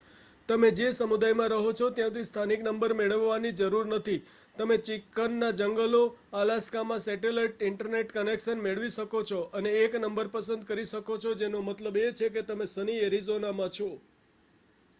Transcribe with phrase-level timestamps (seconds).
[0.49, 4.23] તમે જે સમુદાયમાં રહો છો ત્યાંથી સ્થાનિક નંબર મેળવવાની જરૂર નથી
[4.55, 6.01] તમે ચિકન ના જંગલો
[6.35, 11.59] અલાસ્કામાં સેટેલાઇટ ઇન્ટરનેટ કનેક્શન મેળવી શકો છો અને એક નંબર પસંદ કરી શકો છો જેનો
[11.61, 13.89] મતલબ એ છે કે તમે સની એરિઝોનામાં છો